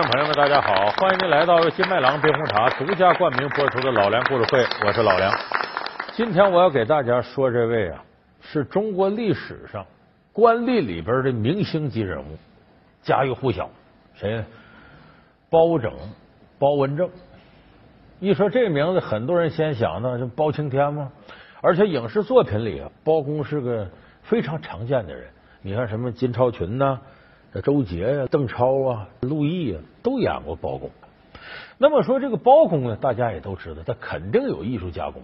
[0.00, 0.86] 众朋友们，大家好！
[0.96, 5.30] 欢迎您来到由金麦郎冰红茶独家冠名播出的《老梁故事会》，我是老梁。
[6.14, 8.02] 今天我要给大家说这位啊，
[8.40, 9.84] 是中国历史上
[10.32, 12.38] 官吏里边的明星级人物，
[13.02, 13.68] 家喻户晓。
[14.14, 14.42] 谁？
[15.50, 15.92] 包拯，
[16.58, 17.10] 包文正。
[18.20, 21.12] 一说这名字，很多人先想到就包青天吗？
[21.60, 23.86] 而且影视作品里啊，包公是个
[24.22, 25.28] 非常常见的人。
[25.60, 26.98] 你看什么金超群呐？
[27.62, 30.90] 周杰呀、邓超啊、陆毅啊，都演过包公。
[31.78, 35.22] 那么说这个包公呢，大家也都知道，他肯定有艺术加工。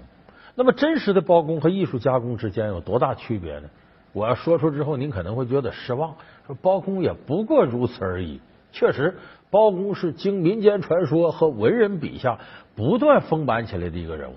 [0.55, 3.69] 那么真实的包公和艺术加工之间有多大区别呢？
[4.12, 6.16] 我要说出之后，您可能会觉得失望。
[6.47, 8.41] 说包公也不过如此而已。
[8.73, 9.19] 确实，
[9.51, 12.38] 包公是经民间传说和文人笔下
[12.74, 14.35] 不断丰满起来的一个人物。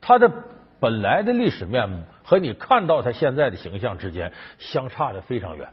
[0.00, 0.30] 他的
[0.80, 5.68] 本来的历史面目和你看到他现在的形象之间相差的非常远。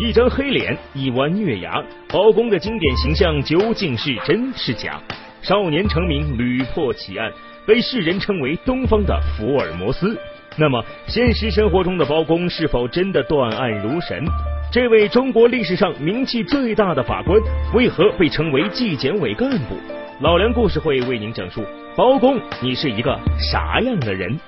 [0.00, 4.96] 一张黑脸，一弯月牙，包公的经典形象究竟是真是假？
[5.42, 7.28] 少年成名，屡破奇案，
[7.66, 10.16] 被世人称为东方的福尔摩斯。
[10.56, 14.24] 那么，现实生活中的包公是否真的断案如神？
[14.70, 17.36] 这位中国历史上名气最大的法官，
[17.74, 19.74] 为何被称为纪检委干部？
[20.20, 21.64] 老梁故事会为您讲述
[21.96, 23.18] 包公，你是一个
[23.50, 24.38] 啥样的人？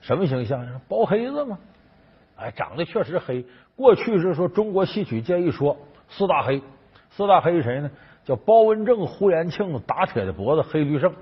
[0.00, 0.60] 什么形象？
[0.88, 1.56] 包黑子吗？
[2.40, 3.44] 哎，长得确实黑。
[3.76, 5.76] 过去是说中国戏曲界一说
[6.08, 6.62] 四大黑，
[7.10, 7.90] 四大黑谁呢？
[8.24, 11.12] 叫包文正、呼延庆、打铁的脖子黑驴胜。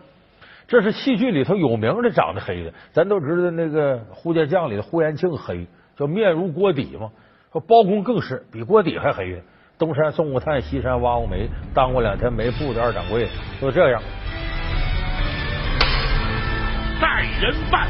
[0.67, 2.73] 这是戏剧里头有名的长得黑的。
[2.93, 7.11] 咱都知道那个呼家将里的呼延庆黑，叫面如锅底嘛。
[7.53, 9.43] 说包公更是比锅底还黑。
[9.79, 13.29] 东山送过炭，西山挖过煤，当过两天煤铺的二掌柜，
[13.61, 14.03] 就这样。
[17.01, 17.89] 带人犯，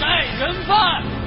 [0.00, 1.19] 带人犯。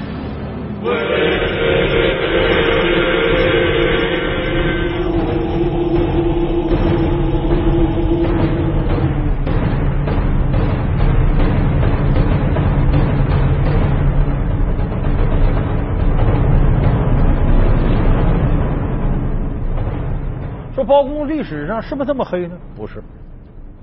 [20.74, 22.58] 说包公历史上是不是这么黑呢？
[22.76, 23.02] 不是，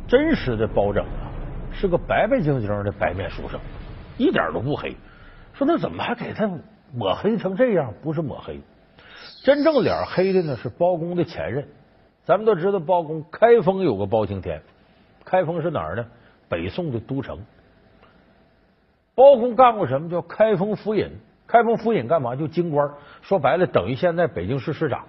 [0.08, 1.34] 真实的包拯啊，
[1.72, 3.60] 是个白白净净的白面书生，
[4.18, 4.96] 一点都不黑。
[5.54, 6.48] 说那怎么还给他
[6.94, 7.94] 抹黑成这样？
[8.03, 8.59] 不是抹黑，
[9.44, 11.68] 真正脸黑的呢是包公的前任。
[12.24, 14.62] 咱们都知道包公开封有个包青天，
[15.25, 16.06] 开封是哪儿呢？
[16.47, 17.40] 北宋的都城。
[19.16, 20.09] 包公干过什么？
[20.09, 21.09] 叫开封府尹。
[21.47, 22.35] 开封府尹干嘛？
[22.35, 22.90] 就京官。
[23.22, 25.06] 说白了，等于现在北京市市长。